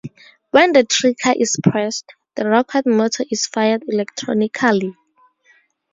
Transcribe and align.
When 0.49 0.73
the 0.73 0.83
trigger 0.83 1.33
is 1.37 1.59
pressed, 1.61 2.05
the 2.33 2.49
rocket 2.49 2.87
motor 2.87 3.23
is 3.29 3.45
fired 3.45 3.83
electronically. 3.87 4.95